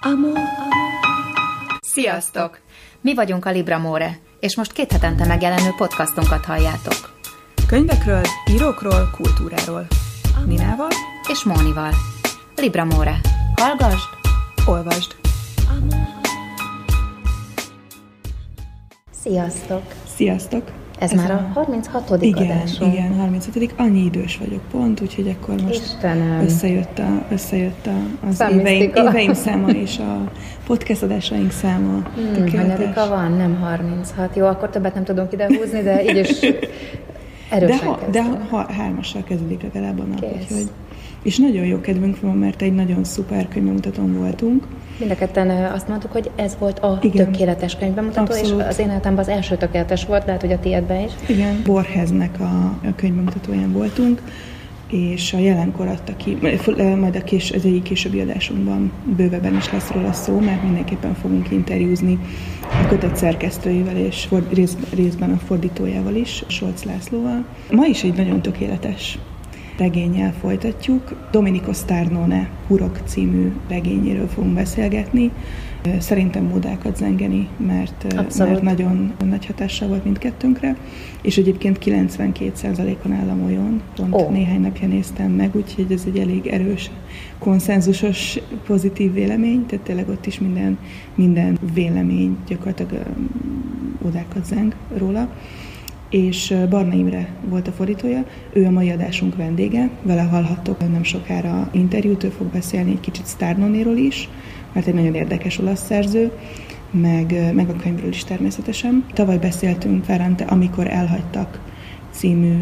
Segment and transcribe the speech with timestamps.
[0.00, 0.38] Amor.
[1.80, 2.60] Sziasztok!
[3.00, 7.18] Mi vagyunk a Libra More, és most két hetente megjelenő podcastunkat halljátok.
[7.66, 9.86] Könyvekről, írókról, kultúráról.
[10.46, 10.88] Ninával
[11.28, 11.92] És Mónival.
[12.56, 13.20] Libra More.
[13.56, 14.08] Hallgasd,
[14.66, 15.16] olvasd.
[19.10, 19.82] Sziasztok!
[20.16, 20.87] Sziasztok!
[20.98, 22.16] Ez, Ez már a 36.
[22.20, 22.92] igen, adásunk.
[22.92, 23.72] Igen, 36.
[23.76, 26.40] Annyi idős vagyok pont, úgyhogy akkor most Istenem.
[26.40, 30.30] összejött, a, összejött a, az éveim, éveim száma és a
[30.66, 32.02] podcast adásaink száma.
[32.14, 33.32] Hmm, hanyadika van?
[33.32, 34.36] Nem 36.
[34.36, 36.38] Jó, akkor többet nem tudunk ide húzni, de így is
[37.50, 40.20] De, erősen ha, de ha, hármassal kezdődik legalább a nap.
[40.20, 40.30] Kész.
[40.50, 40.70] Úgyhogy,
[41.22, 44.66] és nagyon jó kedvünk van, mert egy nagyon szuper könyvemutatón voltunk.
[44.98, 47.26] Mind a ketten ö, azt mondtuk, hogy ez volt a Igen.
[47.26, 48.60] tökéletes könyvbemutató, Abszolút.
[48.60, 51.12] és az én életemben az első tökéletes volt, lehet, hogy a tiédben is.
[51.26, 54.22] Igen, Borheznek a, a könyvbemutatóján voltunk,
[54.90, 56.38] és a jelenkor adta ki,
[56.76, 61.50] majd a kés, az egyik későbbi adásunkban bővebben is lesz róla szó, mert mindenképpen fogunk
[61.50, 62.18] interjúzni
[62.62, 67.44] a kötet szerkesztőjével és for, rész, részben a fordítójával is, Solc Lászlóval.
[67.70, 69.18] Ma is egy nagyon tökéletes
[69.78, 71.28] regényel folytatjuk.
[71.30, 75.30] Domenico Starnone Hurok című regényéről fogunk beszélgetni.
[75.98, 78.62] Szerintem módákat zengeni, mert, Abszolút.
[78.62, 80.76] mert nagyon nagy hatással volt mindkettőnkre,
[81.22, 84.30] és egyébként 92%-on áll a molyon, pont oh.
[84.30, 86.90] néhány napja néztem meg, úgyhogy ez egy elég erős,
[87.38, 90.78] konszenzusos, pozitív vélemény, tehát tényleg ott is minden,
[91.14, 93.06] minden vélemény gyakorlatilag
[94.02, 95.28] odákat zeng róla
[96.10, 101.68] és Barna Imre volt a fordítója, ő a mai adásunk vendége, vele hallhattok nem sokára
[101.72, 104.28] interjút, ő fog beszélni egy kicsit Starnonéról is,
[104.72, 106.30] mert egy nagyon érdekes olasz szerző,
[106.90, 109.04] meg, meg a könyvről is természetesen.
[109.12, 111.60] Tavaly beszéltünk Ferrante, amikor elhagytak
[112.10, 112.54] című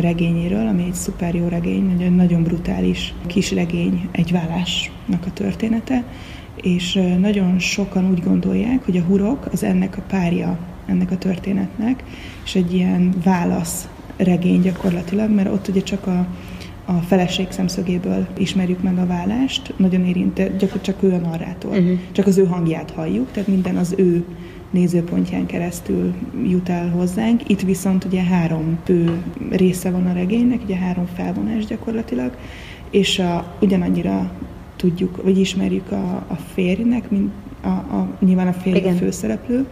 [0.00, 6.04] regényéről, ami egy szuper jó regény, nagyon, nagyon brutális kis regény, egy vállásnak a története,
[6.56, 12.02] és nagyon sokan úgy gondolják, hogy a hurok az ennek a párja ennek a történetnek,
[12.44, 16.26] és egy ilyen válasz regény gyakorlatilag, mert ott ugye csak a,
[16.84, 21.98] a feleség szemszögéből ismerjük meg a vállást, nagyon érint, gyakorlatilag csak ő a narrátor, uh-huh.
[22.12, 24.24] csak az ő hangját halljuk, tehát minden az ő
[24.70, 27.48] nézőpontján keresztül jut el hozzánk.
[27.48, 32.36] Itt viszont ugye három fő része van a regénynek, ugye három felvonás gyakorlatilag,
[32.90, 34.32] és a, ugyanannyira
[34.76, 39.66] tudjuk, vagy ismerjük a, a férjnek, mint a, a, nyilván a férj a főszereplő,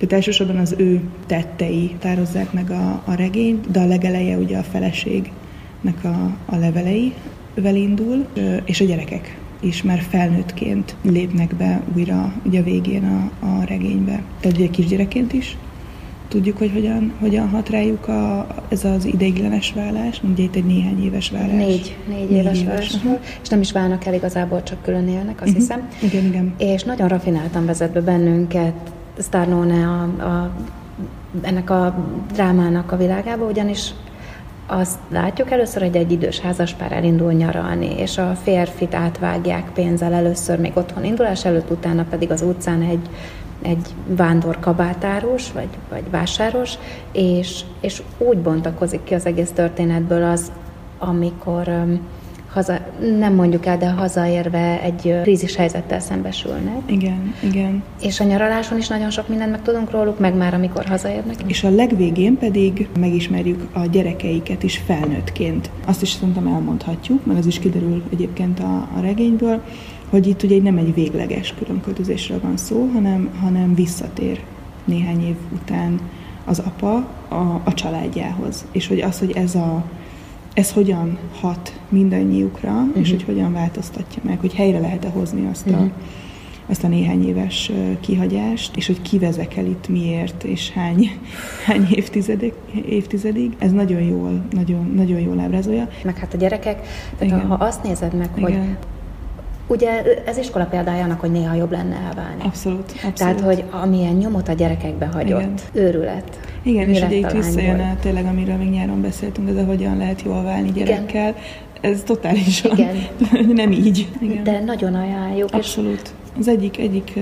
[0.00, 4.62] tehát elsősorban az ő tettei tározzák meg a, a regényt, de a legeleje ugye a
[4.62, 8.26] feleségnek a, a leveleivel indul,
[8.64, 14.22] és a gyerekek is már felnőttként lépnek be újra ugye a végén a, a regénybe.
[14.40, 15.56] Tehát ugye kisgyerekként is
[16.28, 21.04] tudjuk, hogy hogyan, hogyan hat rájuk a, ez az ideiglenes vállás, ugye itt egy néhány
[21.04, 21.50] éves vállás.
[21.66, 22.68] Négy, négy, éves aha.
[22.68, 25.58] válásról, és nem is válnak el igazából, csak külön élnek, azt Mhm.
[25.58, 25.88] hiszem.
[26.02, 26.54] Igen, igen.
[26.58, 30.50] És nagyon rafináltan vezet be bennünket Starnone a, a,
[31.42, 31.94] ennek a
[32.32, 33.90] drámának a világába, ugyanis
[34.66, 40.58] azt látjuk először, hogy egy idős házaspár elindul nyaralni, és a férfit átvágják pénzzel először
[40.58, 43.08] még otthon indulás előtt, utána pedig az utcán egy,
[43.62, 46.74] egy vándor kabátáros, vagy, vagy vásáros,
[47.12, 50.52] és, és úgy bontakozik ki az egész történetből az,
[50.98, 52.00] amikor um,
[52.52, 52.78] haza,
[53.18, 56.80] nem mondjuk el, de hazaérve egy krízis helyzettel szembesülnek.
[56.86, 57.82] Igen, igen.
[58.02, 61.36] És a nyaraláson is nagyon sok mindent megtudunk róluk, meg már amikor hazaérnek.
[61.46, 65.70] És a legvégén pedig megismerjük a gyerekeiket is felnőttként.
[65.86, 69.62] Azt is szerintem elmondhatjuk, mert az is kiderül egyébként a, a regényből,
[70.08, 74.40] hogy itt ugye nem egy végleges különköltözésről van szó, hanem, hanem visszatér
[74.84, 76.00] néhány év után
[76.44, 76.94] az apa
[77.28, 78.64] a, a családjához.
[78.72, 79.84] És hogy az, hogy ez a
[80.54, 83.00] ez hogyan hat mindannyiukra, uh-huh.
[83.00, 85.86] és hogy hogyan változtatja meg, hogy helyre lehet-e hozni azt a, Mhm.
[86.66, 91.10] azt a néhány éves kihagyást, és hogy kivezek el itt miért, és hány,
[91.66, 92.52] hány évtizedek,
[92.88, 93.56] évtizedig.
[93.58, 95.88] Ez nagyon jól, nagyon, nagyon jól ábrázolja.
[96.04, 96.80] Meg hát a gyerekek,
[97.18, 97.46] tehát Igen.
[97.46, 98.76] ha azt nézed meg, hogy Igen,
[99.70, 102.42] ugye ez iskola példája annak, hogy néha jobb lenne elválni.
[102.42, 103.14] abszolút, abszolút.
[103.14, 105.54] Tehát, hogy amilyen nyomot a gyerekekbe hagyott, Igen.
[105.72, 106.40] őrület.
[106.62, 109.96] Igen, és ugye a itt visszajön el tényleg, amiről még nyáron beszéltünk, ez a hogyan
[109.96, 111.34] lehet jól válni gyerekkel.
[111.80, 112.96] Ez totálisan Igen.
[113.60, 114.08] nem így.
[114.20, 114.44] Igen.
[114.44, 116.14] De nagyon ajánljuk, és Abszolút.
[116.40, 117.12] Az egyik, egyik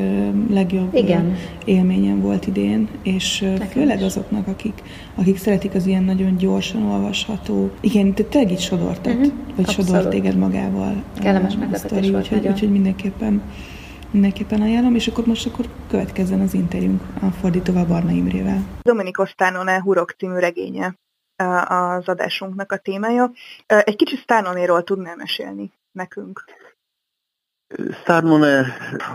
[0.51, 1.37] legjobb Igen.
[1.65, 4.05] élményem volt idén, és Nekem főleg is.
[4.05, 4.83] azoknak, akik,
[5.15, 9.23] akik szeretik az ilyen nagyon gyorsan olvasható, igen, te tényleg itt sodortat, Mhm,
[9.57, 9.87] vagy abszolút.
[9.91, 11.03] sodort téged magával.
[11.21, 13.43] Kellemes a meglepetés sztori, volt úgyhogy, úgyhogy mindenképpen,
[14.11, 18.63] mindenképpen ajánlom, és akkor most akkor következzen az interjúnk a fordítóval Barna Imrével.
[18.83, 20.95] Domenico Stánone Hurok című regénye
[21.69, 23.31] az adásunknak a témája.
[23.67, 26.45] Egy kicsit Stánonéról tudnál mesélni nekünk?
[28.05, 28.65] Szármon,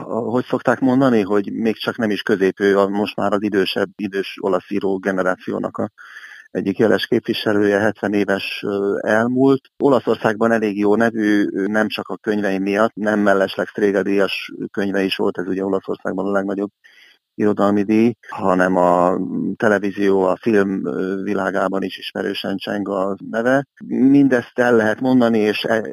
[0.05, 4.37] hogy szokták mondani, hogy még csak nem is középő, a most már az idősebb, idős
[4.39, 5.91] olasz író generációnak a
[6.51, 8.65] egyik jeles képviselője, 70 éves
[8.99, 9.61] elmúlt.
[9.77, 15.37] Olaszországban elég jó nevű, nem csak a könyvei miatt, nem mellesleg Strégedíjas könyve is volt,
[15.37, 16.71] ez ugye Olaszországban a legnagyobb
[17.35, 19.17] irodalmi díj, hanem a
[19.55, 20.81] televízió, a film
[21.23, 23.65] világában is ismerősen cseng a neve.
[23.85, 25.91] Mindezt el lehet mondani, és e,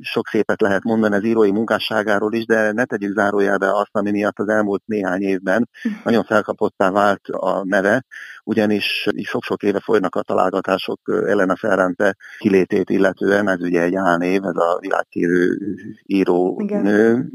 [0.00, 4.38] sok szépet lehet mondani az írói munkásságáról is, de ne tegyük zárójelbe azt, ami miatt
[4.38, 5.68] az elmúlt néhány évben
[6.04, 8.04] nagyon felkapottá vált a neve,
[8.50, 14.56] ugyanis sok-sok éve folynak a találgatások Elena Ferrante kilétét illetően, ez ugye egy álnév, ez
[14.56, 15.56] a világhírű
[16.02, 16.82] író Igen.
[16.82, 17.28] nő,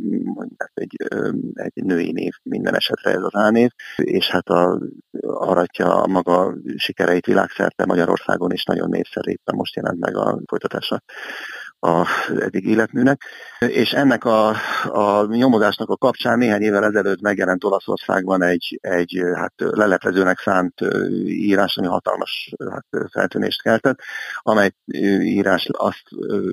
[0.73, 0.95] egy,
[1.53, 4.79] egy női név minden esetre ez az álnév, és hát a,
[5.21, 11.01] aratja a maga sikereit világszerte Magyarországon is nagyon népszerű, most jelent meg a folytatása
[11.85, 12.07] az
[12.39, 13.21] eddig életműnek.
[13.59, 14.49] És ennek a,
[14.83, 20.81] a nyomozásnak a kapcsán néhány évvel ezelőtt megjelent Olaszországban egy, egy hát leleplezőnek szánt
[21.25, 23.99] írás, ami hatalmas hát, feltűnést keltett,
[24.39, 24.71] amely
[25.21, 26.09] írás azt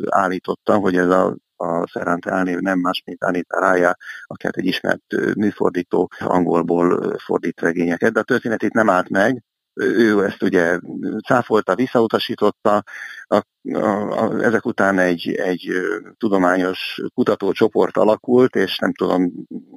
[0.09, 5.03] állította, hogy ez a a Ferrante elnév nem más, mint Anita Raya, aki egy ismert
[5.35, 9.43] műfordító, angolból fordít regényeket, de a itt nem állt meg,
[9.75, 10.79] ő ezt ugye
[11.27, 12.85] cáfolta, visszautasította,
[13.27, 13.43] a,
[13.73, 15.71] a, a, ezek után egy, egy
[16.19, 19.33] tudományos kutatócsoport alakult, és nem tudom,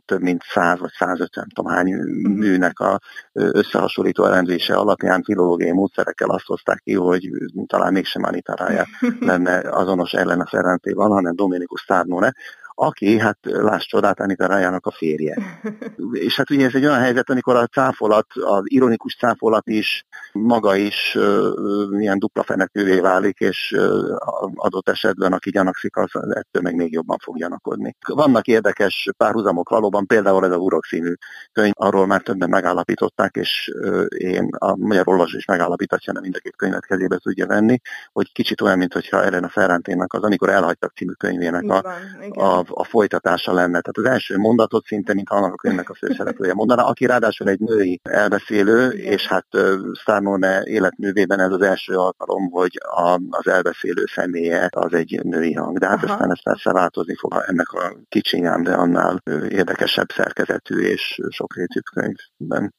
[0.05, 1.93] több mint 100 vagy 150 nem tudom hány
[2.37, 2.99] műnek a
[3.31, 7.29] összehasonlító elemzése alapján filológiai módszerekkel azt hozták ki, hogy
[7.67, 8.85] talán mégsem Anita Raya
[9.19, 12.33] lenne azonos ellen a Ferrantéval, hanem Dominikus Starnone,
[12.75, 15.61] aki, hát láss csodát, Anita Rájának a férje.
[16.25, 20.75] és hát ugye ez egy olyan helyzet, amikor a cáfolat, az ironikus cáfolat is, maga
[20.75, 24.15] is uh, ilyen dupla fenekővé válik, és uh,
[24.55, 27.95] adott esetben, aki gyanakszik, az ettől meg még jobban fog gyanakodni.
[28.07, 31.13] Vannak érdekes párhuzamok valóban, például ez a Urok színű
[31.51, 36.35] könyv, arról már többen megállapították, és uh, én a magyar olvasó is megállapítatja, nem mind
[36.35, 37.79] a két könyvet kezébe tudja venni,
[38.11, 41.83] hogy kicsit olyan, mintha Elena Ferrantének az Amikor elhagytak című könyvének a,
[42.29, 43.81] a a folytatása lenne.
[43.81, 47.59] Tehát az első mondatot szinte, mint annak a könyvnek a főszereplője mondaná, aki ráadásul egy
[47.59, 49.47] női elbeszélő, és hát
[49.93, 55.77] Starnone életművében ez az első alkalom, hogy a, az elbeszélő személye az egy női hang.
[55.77, 56.13] De hát Aha.
[56.13, 62.73] aztán ez persze változni fog ennek a kicsinyám, de annál érdekesebb szerkezetű és sokrétű könyvben.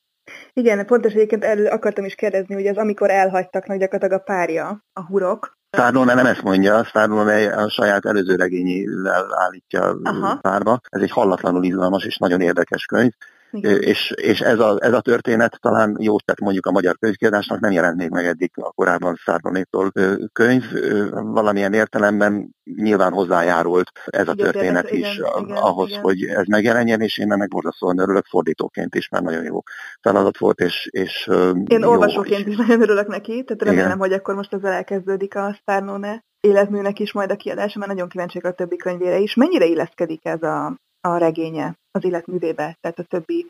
[0.53, 4.85] Igen, pontos egyébként elő akartam is kérdezni, hogy az amikor elhagytak nagy gyakorlatilag a párja,
[4.93, 10.37] a hurok, Szárlóne nem ezt mondja, Szárlóne a saját előző regényével állítja Aha.
[10.37, 10.81] párba.
[10.89, 13.13] Ez egy hallatlanul izgalmas és nagyon érdekes könyv.
[13.51, 17.73] És, és ez, a, ez a történet talán jó tett mondjuk a magyar könyvkiadásnak, nem
[17.73, 19.93] jelent még meg eddig a korábban Szárdonétól
[20.33, 20.65] könyv.
[21.11, 26.01] Valamilyen értelemben nyilván hozzájárult ez a történet igen, is igen, igen, ahhoz, igen.
[26.01, 29.63] hogy ez megjelenjen, és én ennek borzasztóan örülök fordítóként is, mert nagyon jó
[30.01, 31.29] feladat volt, és, és
[31.67, 32.47] Én jó, olvasóként és...
[32.47, 33.99] is nagyon örülök neki, tehát remélem, igen.
[33.99, 38.45] hogy akkor most ezzel elkezdődik a Szárnóne életműnek is majd a kiadása, mert nagyon kíváncsiak
[38.45, 39.35] a többi könyvére is.
[39.35, 40.77] Mennyire illeszkedik ez a,
[41.09, 43.47] a regénye az életművébe, tehát a többi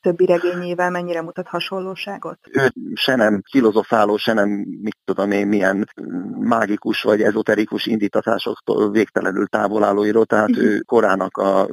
[0.00, 2.38] többi regényével mennyire mutat hasonlóságot?
[2.50, 4.48] Ő se nem filozofáló, se nem,
[4.82, 5.88] mit tudom én, milyen
[6.38, 10.64] mágikus vagy ezoterikus indítatásoktól végtelenül távol álló író, tehát uh-huh.
[10.64, 11.68] ő korának a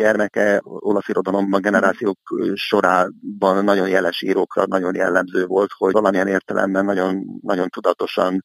[0.00, 2.18] gyermeke olasz irodalomban generációk
[2.54, 8.44] sorában nagyon jeles írókra nagyon jellemző volt, hogy valamilyen értelemben nagyon, nagyon tudatosan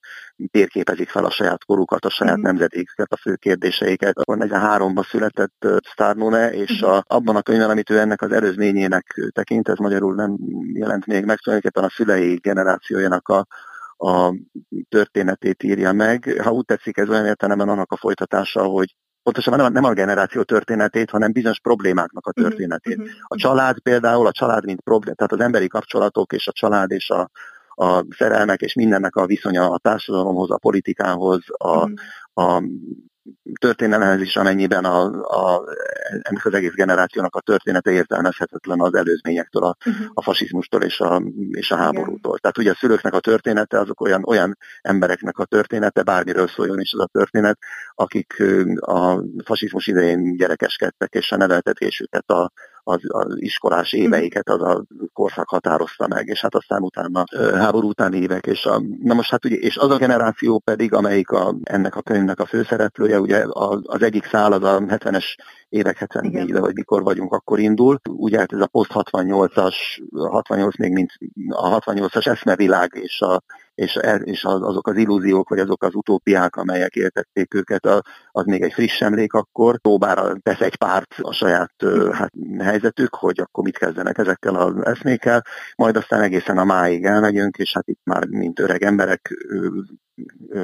[0.52, 2.42] térképezik fel a saját korukat, a saját mm.
[2.42, 4.18] nemzedéket, a fő kérdéseiket.
[4.18, 6.92] Akkor 43-ban született Starnone, és mhm.
[6.92, 10.38] a, abban a könyvben, amit ő ennek az előzményének tekint, ez magyarul nem
[10.74, 13.46] jelent még meg, tulajdonképpen a szülei generációjának a
[13.98, 14.34] a
[14.90, 16.42] történetét írja meg.
[16.44, 18.96] Ha úgy tetszik, ez olyan értelemben annak a folytatása, hogy
[19.26, 22.98] pontosan nem, nem a generáció történetét, hanem bizonyos problémáknak a mhm, történetét.
[22.98, 23.12] Uh-huh.
[23.22, 27.10] A család például, a család mint probléma, tehát az emberi kapcsolatok és a család és
[27.10, 27.30] a,
[27.76, 31.90] a szerelmek és mindennek a viszonya a társadalomhoz, a politikához, a,
[32.34, 32.64] a
[33.60, 35.64] történelemhez is, amennyiben a, a,
[36.22, 40.06] ennek az egész generációnak a története értelmezhetetlen az előzményektől, a, uh-huh.
[40.14, 42.38] a fasizmustól és a, és a háborútól.
[42.40, 46.94] Tehát ugye a szülőknek a története azok olyan, olyan embereknek a története, bármiről szóljon is
[46.94, 47.58] az a történet,
[47.96, 48.44] akik
[48.80, 52.52] a fasizmus idején gyerekeskedtek, és a neveltetésüket a,
[52.88, 57.24] az, az iskolás éveiket az a korszak határozta meg, és hát aztán utána
[57.54, 61.30] háború utáni évek, és, a, na most hát ugye, és az a generáció pedig, amelyik
[61.30, 65.26] a, ennek a könyvnek a főszereplője, ugye az, az egyik szál az a 70-es
[65.70, 68.00] évek 74 vagy mikor vagyunk, akkor indul.
[68.10, 69.76] Ugye hát ez a post 68-as,
[70.30, 71.12] 68 még mint
[71.50, 73.44] a 68-as eszmevilág és a
[73.76, 77.86] és, és azok az illúziók, vagy azok az utópiák, amelyek értették őket,
[78.32, 81.74] az még egy friss emlék akkor, próbára tesz egy párt a saját
[82.12, 87.58] hát, helyzetük, hogy akkor mit kezdenek ezekkel az eszmékkel, majd aztán egészen a máig elmegyünk,
[87.58, 89.34] és hát itt már mint öreg emberek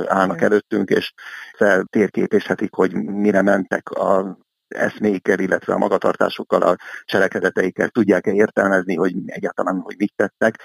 [0.05, 1.13] állnak előttünk, és
[1.57, 4.37] feltérképezhetik, hogy mire mentek a
[4.67, 6.75] eszméikkel, illetve a magatartásukkal, a
[7.05, 10.55] cselekedeteikkel tudják-e értelmezni, hogy egyáltalán, hogy mit tettek.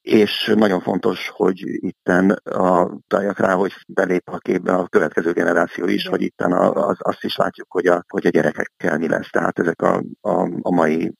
[0.00, 5.86] És nagyon fontos, hogy itten a, taljak rá, hogy belép a képbe a következő generáció
[5.86, 9.30] is, hogy itten a, az, azt is látjuk, hogy a, hogy a gyerekekkel mi lesz.
[9.30, 11.12] Tehát ezek a, a, a mai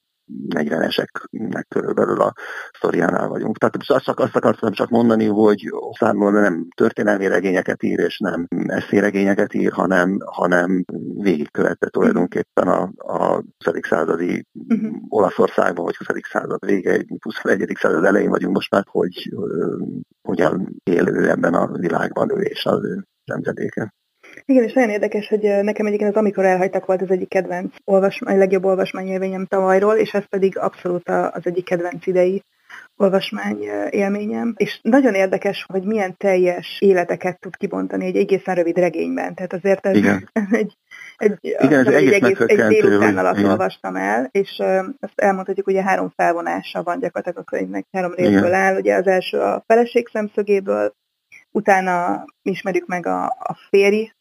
[0.48, 2.32] 40-eseknek körülbelül a
[2.76, 3.58] sztoriánál vagyunk.
[3.58, 5.62] Tehát azt, csak, azt akartam csak mondani, hogy
[5.98, 10.84] számomra nem történelmi regényeket ír, és nem eszéregényeket ír, hanem, hanem
[11.14, 13.44] végigkövette tulajdonképpen a, a 20.
[13.88, 14.94] századi uh-huh.
[15.08, 16.08] Olaszországban, vagy 20.
[16.30, 17.76] század vége, 21.
[17.78, 19.32] század elején vagyunk most már, hogy
[20.22, 23.94] hogyan élő ebben a világban ő és az ő nemzedéke.
[24.44, 28.38] Igen, és nagyon érdekes, hogy nekem egyébként az Amikor elhagytak volt az egyik kedvenc olvasmány,
[28.38, 32.42] legjobb olvasmányélményem tavalyról, és ez pedig abszolút az egyik kedvenc idei
[32.96, 33.58] olvasmány
[33.90, 34.54] élményem.
[34.56, 39.34] És nagyon érdekes, hogy milyen teljes életeket tud kibontani egy egészen rövid regényben.
[39.34, 40.30] Tehát azért ez, Igen.
[40.50, 40.76] egy,
[41.16, 43.50] egy, Igen, ez egy, egész, egy délután alatt Igen.
[43.50, 44.62] olvastam el, és
[45.00, 48.76] azt elmondhatjuk, hogy három felvonása van gyakorlatilag a könyvnek, három részből áll.
[48.76, 50.92] Ugye az első a feleség szemszögéből,
[51.50, 54.12] utána ismerjük meg a, a férj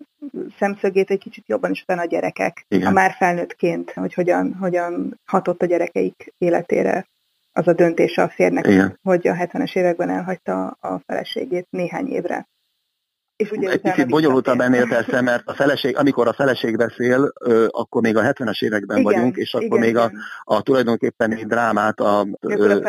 [0.58, 2.88] szemszögét egy kicsit jobban, és utána a gyerekek, Igen.
[2.88, 7.08] a már felnőttként, hogy hogyan, hogyan hatott a gyerekeik életére
[7.52, 9.00] az a döntése a férnek, Igen.
[9.02, 12.48] hogy a 70-es években elhagyta a feleségét néhány évre.
[13.40, 17.34] És ugye egy picit bonyolultabb ennél persze, mert a feleség, amikor a feleség beszél,
[17.70, 20.12] akkor még a 70-es években igen, vagyunk, és akkor igen, még a,
[20.44, 22.80] a tulajdonképpen egy drámát a, ö,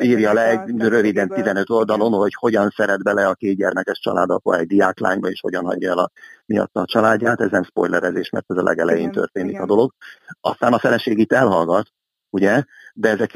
[0.00, 4.66] írja le egy röviden 15 oldalon, hogy hogyan szeret bele a két gyermekes családapa egy
[4.66, 6.10] diáklányba, és hogyan hagyja el a,
[6.46, 7.40] miatt a családját.
[7.40, 9.62] Ez nem spoilerezés, mert ez a legelején igen, történik igen.
[9.62, 9.92] a dolog.
[10.40, 11.88] Aztán a feleség itt elhallgat,
[12.30, 12.64] ugye?
[12.98, 13.34] De ezek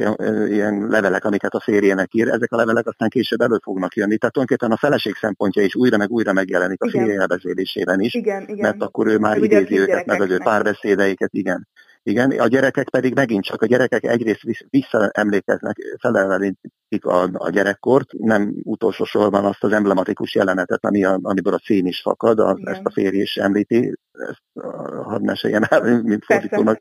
[0.49, 4.17] ilyen levelek, amiket a férjének ír, ezek a levelek aztán később elő fognak jönni.
[4.17, 8.43] Tehát tulajdonképpen a feleség szempontja is újra meg újra megjelenik a férje elbeszélésében is, igen,
[8.43, 8.57] igen.
[8.59, 11.69] mert akkor ő már idézi őket, meg az ő párbeszédeiket, igen.
[12.03, 18.55] Igen, a gyerekek pedig megint csak a gyerekek egyrészt visszaemlékeznek, felelevenítik a, a gyerekkort, nem
[18.63, 22.85] utolsó sorban azt az emblematikus jelenetet, ami a, amiből a szín is fakad, a, ezt
[22.85, 24.67] a férj is említi, ezt
[25.03, 26.79] hadd meséljem el, mint fordítónak.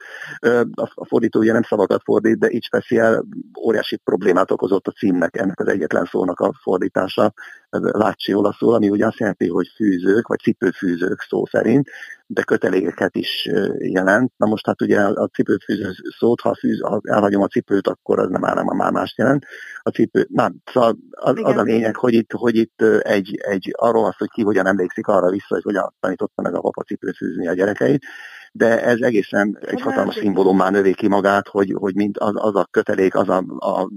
[0.74, 3.26] A, fordító ugye nem szavakat fordít, de így speciál
[3.66, 7.34] óriási problémát okozott a címnek, ennek az egyetlen szónak a fordítása,
[7.70, 11.90] Lácsi olaszul, ami ugye azt jelenti, hogy fűzők, vagy cipőfűzők szó szerint,
[12.28, 14.32] de kötelékeket is jelent.
[14.38, 18.30] Na most hát ugye a cipőfűző szót, ha, fűz, ha elhagyom a cipőt, akkor az
[18.30, 19.46] nem már, már mást jelent.
[19.90, 24.06] A cipő, na, szóval az, az a lényeg, hogy itt, hogy itt egy, egy arról
[24.06, 27.54] az, hogy ki hogyan emlékszik arra vissza, hogy hogyan tanította meg a papa cipőfűzni a
[27.54, 28.04] gyerekeit,
[28.52, 32.68] de ez egészen egy hatalmas szimbólumán növé ki magát, hogy, hogy mint az, az a
[32.72, 33.90] kötelék, az a, a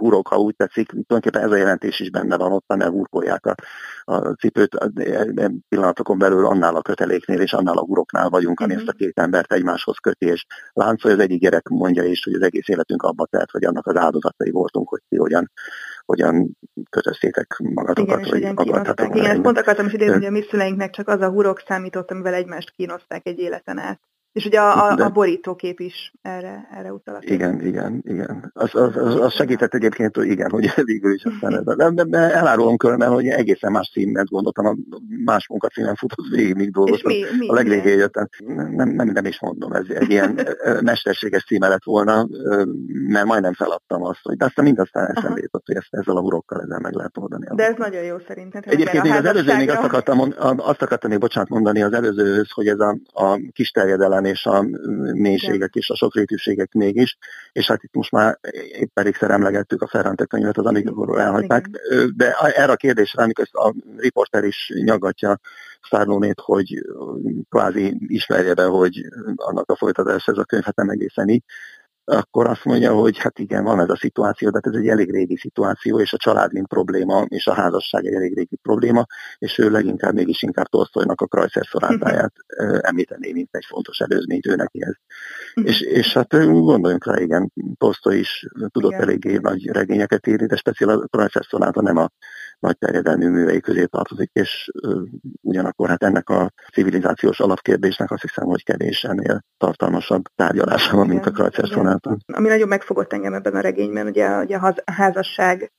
[0.00, 3.54] urok, ha úgy tetszik, tulajdonképpen ez a jelentés is benne van, ott nem úrkolják a,
[4.04, 4.78] a cipőt,
[5.68, 8.88] pillanatokon belül annál a köteléknél és annál a uroknál vagyunk, ami uh-huh.
[8.88, 12.42] ezt a két embert egymáshoz köti, és láncolja, az egyik gyerek mondja is, hogy az
[12.42, 15.50] egész életünk abba telt, hogy annak az áldozatai voltunk, hogy ti hogyan,
[16.04, 16.58] hogyan
[16.90, 19.16] kötöztétek magatokat, igen, vagy akartatok.
[19.16, 22.10] Igen, ezt pont akartam is idézni, hogy a mi szüleinknek csak az a hurok számított,
[22.10, 24.00] amivel egymást kínozták egy életen át.
[24.32, 27.18] És ugye a, a, a borítókép is erre, erre utal.
[27.20, 28.50] Igen, igen, igen.
[28.54, 31.92] Az, az, az, az segített egyébként, hogy igen, hogy végül is aztán ez.
[31.94, 34.76] De, de elárulom különben, hogy egészen más címet gondoltam, a
[35.24, 37.12] más munkacímen futott végig, míg dolgoztam.
[37.12, 38.28] Mi, mi, a legvégén jöttem.
[38.46, 40.40] Nem, nem, nem is mondom, ez egy ilyen
[40.80, 42.28] mesterséges címe lett volna,
[43.06, 46.60] mert majdnem feladtam azt, hogy de aztán mindaztán eszembe jutott, hogy ezt, ezzel a urokkal
[46.60, 47.46] ezzel meg lehet oldani.
[47.54, 48.62] De ez nagyon jó szerintem.
[48.64, 52.66] Egyébként még az előző, még azt akartam, azt akartam még bocsánat mondani az előzőhöz, hogy
[52.66, 54.62] ez a, a kis terjedelem nyilván, és a
[55.12, 57.18] mélységek és a sokrétűségek mégis,
[57.52, 58.38] és hát itt most már
[58.78, 61.66] épp elégszer emlegettük a Ferrante könyvet, az amikorról elhagyták,
[62.16, 65.38] de erre a kérdésre, amikor ezt a riporter is nyagatja
[65.90, 66.74] Szárlónét, hogy
[67.48, 69.00] kvázi ismerje be, hogy
[69.34, 71.42] annak a folytatása ez a könyv, hát nem egészen így,
[72.10, 75.10] akkor azt mondja, hogy hát igen, van ez a szituáció, de hát ez egy elég
[75.10, 79.06] régi szituáció, és a család mint probléma, és a házasság egy elég régi probléma,
[79.38, 82.32] és ő leginkább mégis inkább Tolstoynak a Krajszer szorátáját
[82.90, 84.94] említené, mint egy fontos előzményt ő neki ez.
[85.54, 85.66] Mhm.
[85.66, 89.02] és, és hát gondoljunk rá, igen, Tolstoy is tudott igen.
[89.02, 92.08] eléggé nagy regényeket írni, de speciál a Krajszer szoráta nem a
[92.60, 94.70] nagy terjedelmű művei közé tartozik, és
[95.40, 101.26] ugyanakkor hát ennek a civilizációs alapkérdésnek azt hiszem, hogy kevés ennél tartalmasabb tárgyalása van, mint
[101.26, 101.64] a Krajcer
[102.26, 105.70] Ami nagyon megfogott engem ebben a regényben, ugye, ugye a házasság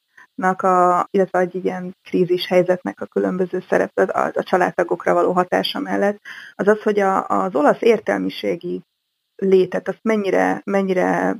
[0.41, 6.19] a, illetve egy ilyen krízis helyzetnek a különböző szerep, a, a családtagokra való hatása mellett,
[6.55, 8.81] az az, hogy a, az olasz értelmiségi
[9.35, 11.37] létet, azt mennyire, mennyire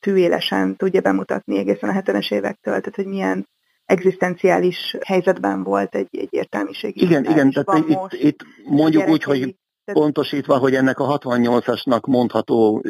[0.00, 3.46] tűélesen tudja bemutatni egészen a 70-es évektől, tehát hogy milyen
[3.84, 7.02] egzisztenciális helyzetben volt egy, egy értelmiségi.
[7.02, 12.82] Igen, igen, tehát itt, itt mondjuk úgy, hogy Pontosítva, hogy ennek a 68-asnak mondható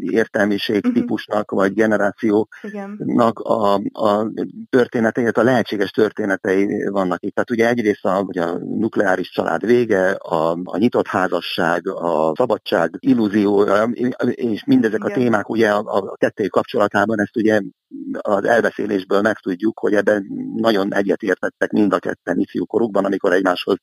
[0.00, 0.92] értelmiség uh-huh.
[0.92, 4.30] típusnak, vagy generációnak a, a
[4.70, 7.34] történetei, a lehetséges történetei vannak itt.
[7.34, 12.96] Tehát ugye egyrészt a, ugye a nukleáris család vége, a, a nyitott házasság, a szabadság
[12.98, 13.82] illúziója,
[14.24, 15.10] és mindezek Igen.
[15.10, 17.60] a témák ugye a, a kettő kapcsolatában ezt ugye
[18.20, 23.76] az elbeszélésből megtudjuk, hogy ebben nagyon egyetértettek mind a ketten ifjúkorukban, amikor egymáshoz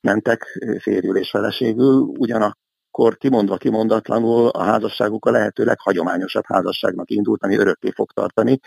[0.00, 7.56] mentek férjül és feleségül, ugyanakkor kimondva kimondatlanul a házasságuk a lehető leghagyományosabb házasságnak indult, ami
[7.56, 8.60] örökké fog tartani,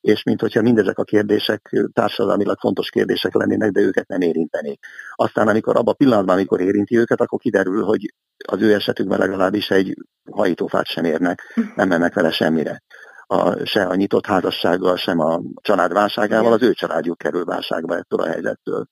[0.00, 4.78] és mint hogyha mindezek a kérdések társadalmilag fontos kérdések lennének, de őket nem érintenék.
[5.14, 8.14] Aztán, amikor abban a pillanatban, amikor érinti őket, akkor kiderül, hogy
[8.46, 9.94] az ő esetükben legalábbis egy
[10.30, 11.42] hajítófát sem érnek,
[11.74, 12.82] nem mennek vele semmire
[13.30, 18.20] a, se a nyitott házassággal, sem a család válságával, az ő családjuk kerül válságba ettől
[18.20, 18.86] a helyzettől.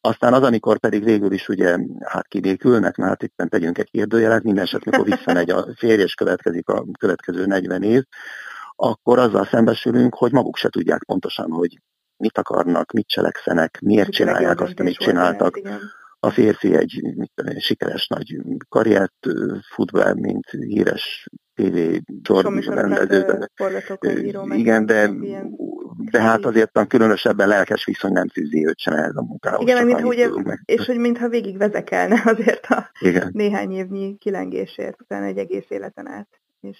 [0.00, 4.42] Aztán az, amikor pedig végül is ugye hát kibékülnek, mert hát itt tegyünk egy kérdőjelet,
[4.42, 8.02] minden eset, mikor visszamegy a férj, és következik a következő 40 év,
[8.76, 11.78] akkor azzal szembesülünk, hogy maguk se tudják pontosan, hogy
[12.16, 15.60] mit akarnak, mit cselekszenek, miért csinálják azt, amit csináltak.
[16.24, 18.36] A férfi egy mit tudom, sikeres nagy
[18.68, 19.26] karriert
[19.74, 21.78] fut be, mint híres TV
[22.60, 23.48] sorrendező.
[24.48, 25.10] Igen, de,
[26.10, 29.62] de hát azért a különösebben lelkes viszony nem fűzi őt sem ehhez a munkához.
[29.62, 30.28] Igen, mintha ugye,
[30.64, 33.30] és hogy mintha végig vezekelne azért a Igen.
[33.32, 36.28] néhány évnyi kilengésért, utána egy egész életen át.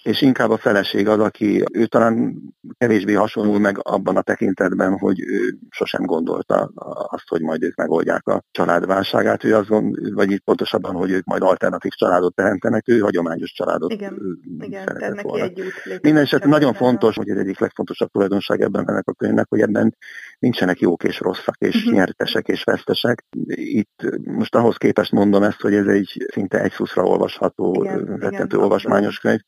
[0.03, 0.21] És...
[0.21, 2.41] inkább a feleség az, aki ő talán
[2.77, 6.71] kevésbé hasonlul meg abban a tekintetben, hogy ő sosem gondolta
[7.09, 9.43] azt, hogy majd ők megoldják a családválságát.
[9.43, 13.91] Ő azt gond, vagy így pontosabban, hogy ők majd alternatív családot teremtenek, ő hagyományos családot
[13.91, 18.89] igen, igen, tehát neki egy út Minden nagyon fontos, hogy ez egyik legfontosabb tulajdonság ebben
[18.89, 19.95] ennek a könyvnek, hogy ebben
[20.39, 21.93] nincsenek jók és rosszak, és uh-huh.
[21.93, 23.25] nyertesek és vesztesek.
[23.55, 27.83] Itt most ahhoz képest mondom ezt, hogy ez egy szinte egy szuszra olvasható,
[28.19, 29.39] rettentő olvasmányos könyv,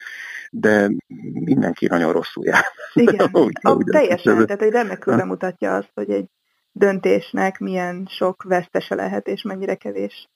[0.51, 0.89] de
[1.33, 2.63] mindenki nagyon rosszul jár.
[2.93, 6.25] Igen, úgy, a, teljesen, tehát egy remekül bemutatja azt, hogy egy
[6.71, 10.29] döntésnek milyen sok vesztese lehet, és mennyire kevés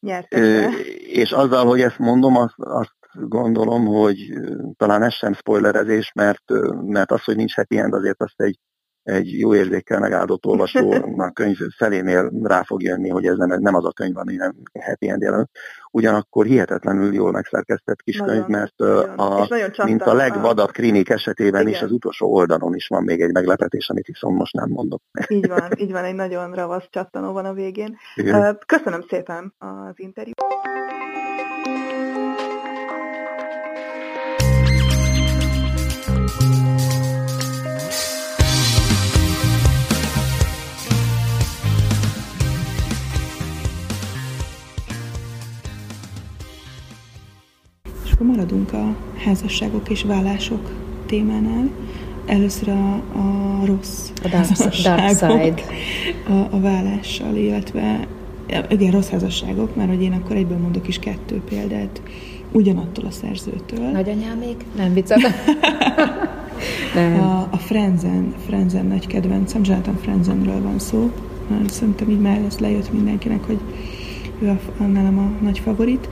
[0.00, 0.70] nyertese.
[0.98, 4.16] És azzal, hogy ezt mondom, azt, azt gondolom, hogy
[4.76, 6.42] talán ez sem spoilerezés, mert,
[6.82, 8.58] mert az, hogy nincs happy end, azért azt egy
[9.06, 13.74] egy jó érzékkel megáldott olvasó a könyv felénél rá fog jönni, hogy ez nem, nem
[13.74, 15.50] az a könyv, ami nem happy end jelent.
[15.90, 18.80] Ugyanakkor hihetetlenül jól megszerkesztett kis nagyon, könyv, mert
[19.16, 19.48] a,
[19.84, 21.72] mint a legvadabb klinik esetében Igen.
[21.72, 25.02] is az utolsó oldalon is van még egy meglepetés, amit viszont most nem mondok.
[25.28, 27.96] Így van, így van, egy nagyon ravasz csattanó van a végén.
[28.14, 28.58] Igen.
[28.66, 30.44] Köszönöm szépen az interjút.
[49.26, 50.70] Házasságok és vállások
[51.06, 51.70] témánál.
[52.26, 55.54] Először a, a rossz a dark, dark side.
[56.28, 58.06] A, a vállással, illetve
[58.68, 62.02] igen, rossz házasságok, mert hogy én akkor egyből mondok is kettő példát
[62.52, 63.90] ugyanattól a szerzőtől.
[63.90, 64.42] Nagyanyám
[64.76, 65.20] Nem viccem.
[66.94, 67.20] Nem.
[67.20, 71.10] A, a Frenzen, Frenzen nagy kedvencem, Jonathan Frenzenről van szó.
[71.68, 73.58] Szerintem így már ez lejött mindenkinek, hogy
[74.38, 76.08] ő a, nálam a nagy favorit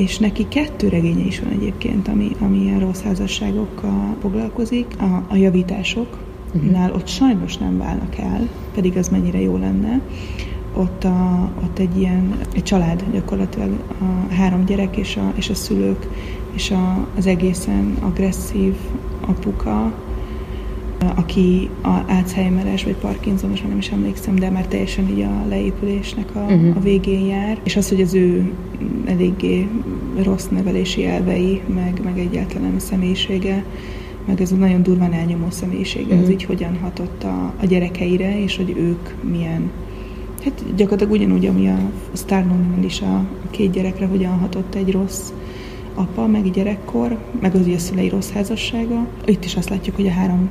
[0.00, 4.86] és neki kettő regénye is van egyébként, ami, ami ilyen rossz házasságokkal foglalkozik.
[4.98, 6.18] A, a javítások,
[6.54, 6.70] uh-huh.
[6.70, 10.00] nál ott sajnos nem válnak el, pedig az mennyire jó lenne.
[10.74, 15.54] Ott, a, ott egy ilyen egy család gyakorlatilag, a három gyerek és a, és a
[15.54, 16.08] szülők,
[16.52, 18.74] és a, az egészen agresszív
[19.20, 19.92] apuka,
[21.14, 26.38] aki a Alzheimeres vagy Parkinsonos, nem is emlékszem, de már teljesen így a leépülésnek a,
[26.38, 26.76] uh-huh.
[26.76, 28.52] a végén jár, és az, hogy az ő
[29.04, 29.68] eléggé
[30.22, 33.64] rossz nevelési elvei, meg, meg egyáltalán a személyisége,
[34.26, 36.20] meg ez a nagyon durván elnyomó személyisége, uh-huh.
[36.20, 36.32] az mhm.
[36.32, 39.70] így hogyan hatott a, a gyerekeire, és hogy ők milyen
[40.44, 41.78] Hát gyakorlatilag ugyanúgy, ami a
[42.12, 42.44] Star
[42.84, 45.32] is a két gyerekre hogyan hatott egy rossz
[45.94, 49.06] apa, meg gyerekkor, meg az ő szülei rossz házassága.
[49.24, 50.50] Itt is azt látjuk, hogy a három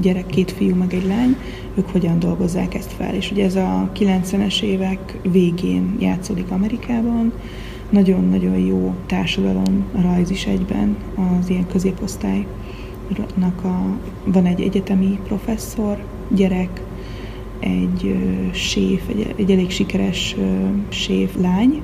[0.00, 1.36] gyerek, két fiú, meg egy lány,
[1.74, 3.14] ők hogyan dolgozzák ezt fel.
[3.14, 7.32] És ugye ez a 90-es évek végén játszódik Amerikában,
[7.90, 16.82] nagyon-nagyon jó társadalom rajz is egyben az ilyen középosztálynak a, van egy egyetemi professzor, gyerek,
[17.60, 18.16] egy
[18.52, 20.36] séf, egy, egy elég sikeres
[20.88, 21.82] séf lány,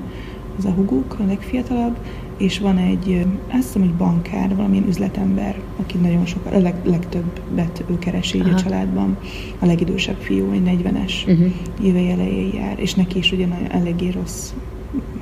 [0.57, 1.97] az a huguk, a legfiatalabb,
[2.37, 7.83] és van egy, azt hiszem, egy bankár, valamilyen üzletember, aki nagyon sok, a leg, legtöbbet
[7.89, 9.17] ő keresi így a családban.
[9.59, 11.51] A legidősebb fiú, egy 40-es uh-huh.
[11.83, 14.53] éve elején jár, és neki is ugye nagyon eléggé rossz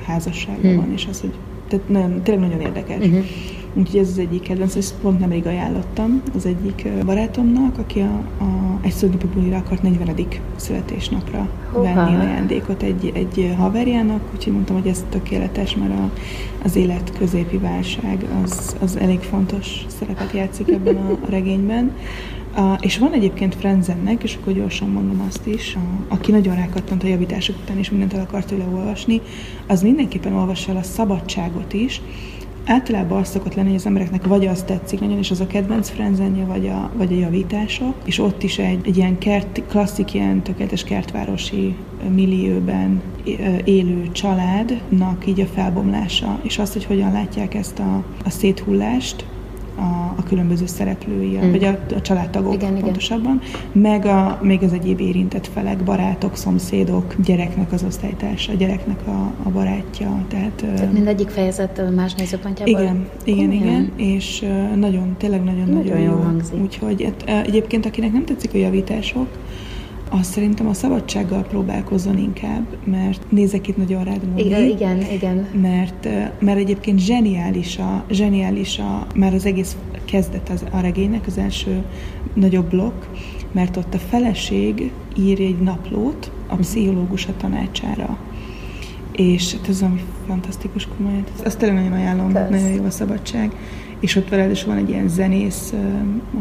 [0.06, 0.84] házasságban uh-huh.
[0.84, 1.32] van, és az, hogy
[1.68, 3.06] tehát nagyon, tényleg nagyon érdekes.
[3.06, 3.24] Uh-huh.
[3.76, 8.78] Úgyhogy ez az egyik kedvenc, ezt pont nemrég ajánlottam az egyik barátomnak, aki a, a
[8.80, 10.26] egy szörnyűpi bulira akart 40.
[10.56, 11.94] születésnapra Hova.
[11.94, 16.10] venni ajándékot egy, egy haverjának, úgyhogy mondtam, hogy ez tökéletes, mert a,
[16.64, 21.92] az élet középi válság az, az elég fontos szerepet játszik ebben a, a regényben.
[22.56, 27.02] Uh, és van egyébként Frenzennek, és akkor gyorsan mondom azt is, a, aki nagyon rákattant
[27.02, 29.20] a javítások után, és mindent el akart tőle olvasni,
[29.66, 32.00] az mindenképpen olvassa el a szabadságot is,
[32.66, 35.88] Általában az szokott lenni, hogy az embereknek vagy az tetszik nagyon, és az a kedvenc
[35.88, 40.42] frenzenje, vagy a, vagy a javítások, és ott is egy, egy ilyen kert, klasszik, ilyen
[40.42, 41.76] tökéletes kertvárosi
[42.14, 43.02] millióben
[43.64, 49.24] élő családnak így a felbomlása, és azt, hogy hogyan látják ezt a, a széthullást,
[49.76, 51.50] a, a különböző szereplői, mm.
[51.50, 53.92] vagy a, a családtagok igen, pontosabban, igen.
[53.92, 59.50] meg a, még az egyéb érintett felek, barátok, szomszédok, gyereknek az osztálytársa, gyereknek a, a
[59.50, 60.24] barátja.
[60.28, 62.80] Tehát, tehát mindegyik fejezet más nézőpontjából?
[62.80, 64.44] Igen, igen, igen, és
[64.76, 66.10] nagyon, tényleg nagyon-nagyon nagyon jó.
[66.10, 66.62] jó hangzik.
[66.62, 69.26] Úgyhogy hát, egyébként, akinek nem tetszik a javítások,
[70.18, 75.46] azt szerintem a szabadsággal próbálkozzon inkább, mert nézek itt nagyon rád Móni, igen, igen, igen.
[75.60, 76.08] Mert,
[76.40, 81.82] mert egyébként zseniális a, zseniális a, már az egész kezdet az, a regénynek, az első
[82.34, 83.02] nagyobb blokk,
[83.52, 86.62] mert ott a feleség ír egy naplót a mhm.
[86.62, 88.18] pszichológus a tanácsára.
[89.12, 91.24] És hát ez ami fantasztikus komolyan.
[91.44, 92.50] Azt tényleg nagyon ajánlom, Kösz.
[92.50, 93.52] nagyon jó a szabadság.
[94.00, 95.74] És ott veled is van egy ilyen zenész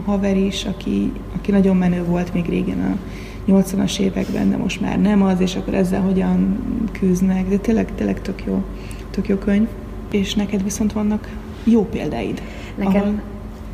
[0.05, 2.97] haver is, aki, aki nagyon menő volt még régen a
[3.47, 6.57] 80-as években, de most már nem az, és akkor ezzel hogyan
[6.91, 8.63] küzdnek, de tényleg, tényleg tök jó,
[9.09, 9.67] tök jó könyv.
[10.11, 11.29] És neked viszont vannak
[11.63, 12.41] jó példáid.
[12.75, 13.07] Nekem, ahol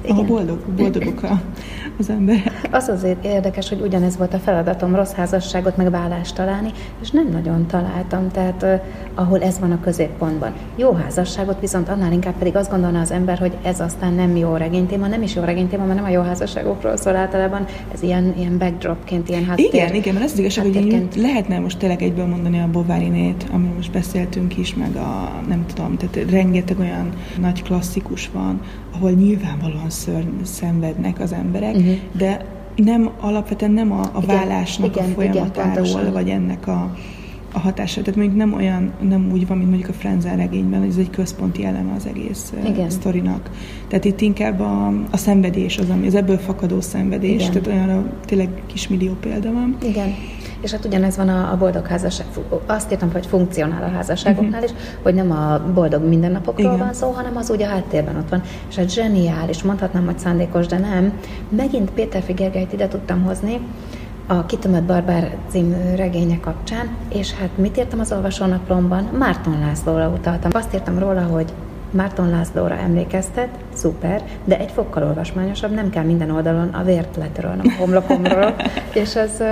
[0.04, 0.16] igen.
[0.16, 1.42] Ahol boldog, boldogok a,
[2.00, 2.68] az emberek.
[2.72, 7.30] Az azért érdekes, hogy ugyanez volt a feladatom, rossz házasságot, meg vállást találni, és nem
[7.32, 8.82] nagyon találtam, tehát uh,
[9.14, 10.54] ahol ez van a középpontban.
[10.76, 14.56] Jó házasságot viszont annál inkább pedig azt gondolna az ember, hogy ez aztán nem jó
[14.56, 18.58] regénytéma, nem is jó regénytéma, mert nem a jó házasságokról szól általában, ez ilyen, ilyen
[18.58, 19.74] backdropként, ilyen háttér.
[19.74, 23.76] Igen, igen, mert ez az igazság, hogy lehetne most tényleg egyből mondani a Bovárinét, amiről
[23.76, 27.10] most beszéltünk is, meg a, nem tudom, tehát rengeteg olyan
[27.40, 28.62] nagy klasszikus van,
[28.96, 31.88] ahol nyilvánvalóan szörny, szenvednek az emberek, uh-huh.
[32.12, 36.95] De nem alapvetően nem a, a vállásnak igen, a folyamatáról, igen, vagy ennek a,
[37.54, 38.02] a hatása.
[38.02, 41.65] Tehát mondjuk nem olyan, nem úgy van, mint mondjuk a Frenzel regényben, ez egy központi
[41.65, 42.89] eleme az egész Igen.
[42.89, 43.49] sztorinak.
[43.88, 47.52] Tehát itt inkább a, a szenvedés az, ami az ebből fakadó szenvedés, Igen.
[47.52, 49.78] tehát olyan tényleg kismillió példa van.
[49.84, 50.15] Igen.
[50.62, 52.28] És hát ugyanez van a, a boldog házasság,
[52.65, 56.86] azt írtam, hogy funkcionál a házasságoknál is, hogy nem a boldog mindennapokról Igen.
[56.86, 58.41] van szó, hanem az úgy a háttérben ott van.
[58.69, 61.13] És hát zseniális, mondhatnám, hogy szándékos, de nem.
[61.50, 63.60] Megint Péter Figergelyt ide tudtam hozni,
[64.28, 69.04] a Kitömött Barbár című regénye kapcsán, és hát mit írtam az olvasónaplomban?
[69.04, 70.52] Márton Lászlóra utaltam.
[70.54, 71.54] Azt írtam róla, hogy
[71.91, 77.65] Márton Lászlóra emlékeztet, szuper, de egy fokkal olvasmányosabb, nem kell minden oldalon a vért letörölnöm
[77.65, 78.56] a homlokomról,
[78.93, 79.43] és ez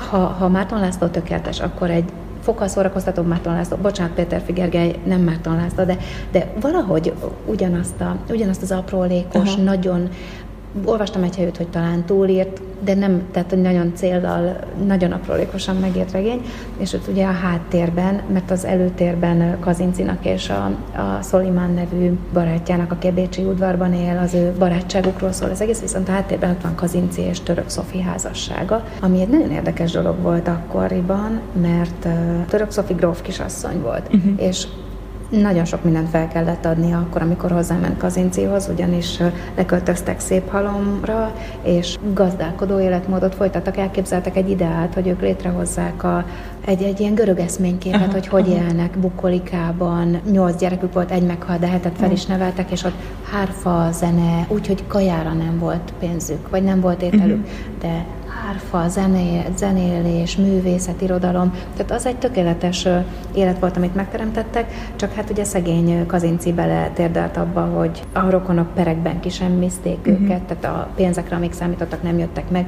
[0.00, 2.04] ha, ha Márton László tökéletes, akkor egy
[2.40, 5.96] fokkal szórakoztató Márton László, bocsánat Péter Figergely, nem Márton László, de,
[6.32, 7.12] de valahogy
[7.46, 9.62] ugyanazt, a, ugyanazt az aprólékos, Aha.
[9.62, 10.08] nagyon
[10.84, 16.12] olvastam egy helyütt, hogy talán túlírt, de nem, tehát hogy nagyon céllal, nagyon aprólékosan megírt
[16.12, 16.42] regény,
[16.76, 20.64] és ott ugye a háttérben, mert az előtérben Kazincinak és a,
[21.00, 26.08] a Szoliman nevű barátjának, a Bécsi udvarban él, az ő barátságukról szól az egész, viszont
[26.08, 30.48] a háttérben ott van Kazinci és Török Szofi házassága, ami egy nagyon érdekes dolog volt
[30.48, 34.42] akkoriban, mert uh, Török Szofi gróf kisasszony volt, uh-huh.
[34.42, 34.66] és
[35.28, 39.18] nagyon sok mindent fel kellett adni akkor, amikor hozzáment Kazincihoz, ugyanis
[39.56, 46.24] leköltöztek szép halomra, és gazdálkodó életmódot folytattak, elképzeltek egy ideát, hogy ők létrehozzák a,
[46.64, 48.64] egy, egy ilyen görög eszményképet, aha, hogy hogy aha.
[48.64, 52.96] élnek bukolikában, nyolc gyerekük volt, egy meghalt, de hetet fel is neveltek, és ott
[53.32, 57.80] hárfa, zene, úgyhogy kajára nem volt pénzük, vagy nem volt ételük, uh-huh.
[57.80, 58.04] de
[58.46, 62.86] hárfa, zené, zenélés, művészet, irodalom, tehát az egy tökéletes
[63.34, 68.74] élet volt, amit megteremtettek, csak hát ugye szegény Kazinci bele térdelt abba, hogy a rokonok
[68.74, 70.20] perekben kisemmizték uh-huh.
[70.20, 72.66] őket, tehát a pénzekre, amik számítottak, nem jöttek meg,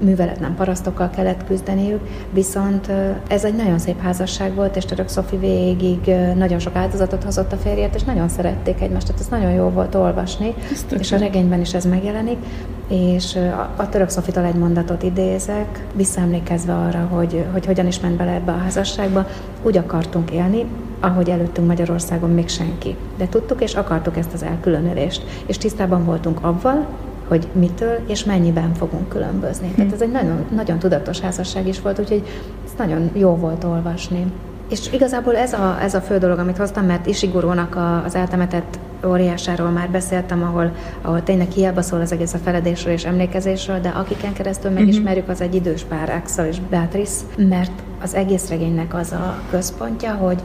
[0.00, 2.00] műveletlen parasztokkal kellett küzdeniük,
[2.32, 2.92] viszont
[3.28, 7.56] ez egy nagyon szép házasság volt, és Török Szofi végig nagyon sok áldozatot hozott a
[7.56, 10.54] férjét, és nagyon szerették egymást, tehát ez nagyon jó volt olvasni,
[10.98, 12.38] és a regényben is ez megjelenik,
[12.88, 13.38] és
[13.76, 18.52] a, török Szofitól egy mondatot idézek, visszaemlékezve arra, hogy, hogy hogyan is ment bele ebbe
[18.52, 19.26] a házasságba,
[19.62, 20.66] úgy akartunk élni,
[21.00, 22.96] ahogy előttünk Magyarországon még senki.
[23.16, 26.86] De tudtuk és akartuk ezt az elkülönülést, és tisztában voltunk avval,
[27.28, 29.68] hogy mitől és mennyiben fogunk különbözni.
[29.68, 32.22] Tehát ez egy nagyon, nagyon tudatos házasság is volt, úgyhogy
[32.64, 34.32] ez nagyon jó volt olvasni.
[34.70, 38.78] És igazából ez a, ez a fő dolog, amit hoztam, mert Isigurónak a, az eltemetett
[39.06, 43.88] óriásáról már beszéltem, ahol, ahol tényleg hiába szól az egész a feledésről és emlékezésről, de
[43.88, 49.12] akiken keresztül megismerjük, az egy idős pár, Axel és Beatrice, mert az egész regénynek az
[49.12, 50.42] a központja, hogy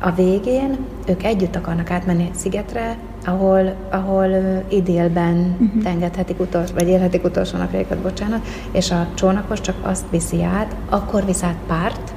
[0.00, 4.28] a végén ők együtt akarnak átmenni egy szigetre, ahol, ahol
[4.68, 5.74] idélben uh-huh.
[5.74, 5.86] Mhm.
[5.86, 11.24] engedhetik utolsó, vagy élhetik utolsó napjaikat, bocsánat, és a csónakos csak azt viszi át, akkor
[11.24, 12.14] visz át párt,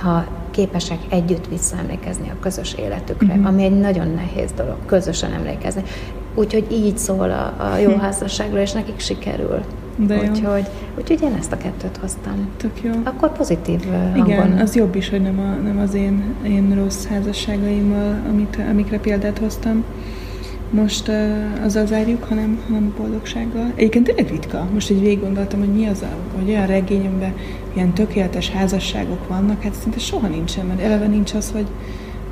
[0.00, 3.46] ha képesek együtt visszaemlékezni a közös életükre, uh-huh.
[3.46, 5.82] ami egy nagyon nehéz dolog, közösen emlékezni.
[6.34, 9.60] Úgyhogy így szól a, a jó házasságról, és nekik sikerül.
[9.96, 10.20] De jó.
[10.20, 10.66] Úgyhogy,
[10.98, 12.48] úgyhogy én ezt a kettőt hoztam.
[12.56, 12.90] Tök jó.
[13.04, 14.26] Akkor pozitív hangon.
[14.26, 18.98] Igen, az jobb is, hogy nem, a, nem az én, én rossz házasságaimmal, amit, amikre
[18.98, 19.84] példát hoztam
[20.70, 21.14] most uh,
[21.64, 23.72] azzal zárjuk, hanem, hanem boldogsággal.
[23.74, 24.66] Egyébként tényleg ritka.
[24.72, 27.34] Most így végig gondoltam, hogy mi az, a, hogy olyan regény, amiben
[27.74, 31.66] ilyen tökéletes házasságok vannak, hát szinte soha nincsen, mert eleve nincs az, hogy,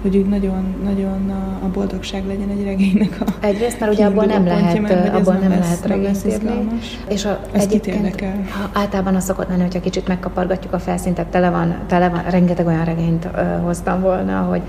[0.03, 4.25] hogy úgy nagyon, nagyon a, a boldogság legyen egy regénynek a Egyrészt, mert ugye abból
[4.25, 6.67] nem lehet, mert, abból nem, nem lehet regényt írni.
[7.09, 8.25] És a, Ez egyébként
[8.73, 12.85] általában az szokott lenni, hogyha kicsit megkapargatjuk a felszintet, tele van, tele van, rengeteg olyan
[12.85, 14.63] regényt ö, hoztam volna, hogy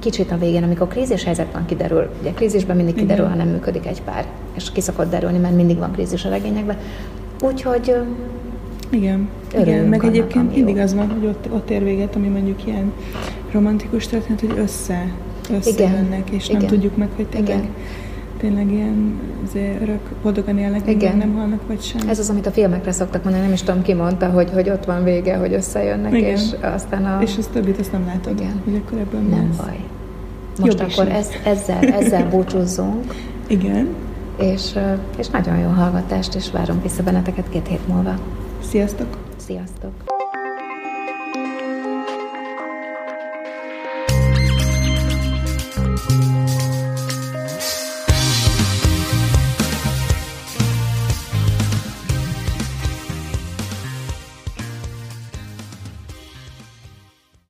[0.00, 2.10] kicsit a végén, amikor krízis helyzet van, kiderül.
[2.20, 3.38] Ugye krízisben mindig kiderül, Igen.
[3.38, 6.76] ha nem működik egy pár, és ki szokott derülni, mert mindig van krízis a regényekben.
[7.42, 7.94] Úgyhogy
[8.90, 12.66] igen, igen, meg annak, egyébként mindig az van, hogy ott, ott ér véget, ami mondjuk
[12.66, 12.92] ilyen
[13.52, 15.12] romantikus történet, hogy össze,
[15.52, 16.60] összejönnek, és igen.
[16.60, 17.68] nem tudjuk meg, hogy tényleg, igen.
[18.40, 19.20] Tényleg ilyen
[19.80, 21.16] örök boldogan élnek, igen.
[21.16, 22.08] nem halnak, vagy sem.
[22.08, 24.84] Ez az, amit a filmekre szoktak mondani, nem is tudom, ki mondta, hogy, hogy ott
[24.84, 26.30] van vége, hogy összejönnek, igen.
[26.30, 27.22] és aztán a...
[27.22, 28.60] És az többit azt nem látod, igen.
[28.64, 29.66] hogy akkor ebből Nem lesz.
[29.66, 29.80] baj.
[30.58, 33.14] Most Jobb akkor ez, ezzel, ezzel búcsúzzunk.
[33.46, 33.88] Igen.
[34.40, 34.78] És,
[35.18, 38.14] és nagyon jó hallgatást, és várunk vissza benneteket két hét múlva.
[38.68, 39.16] Sziasztok!
[39.36, 40.19] Sziasztok!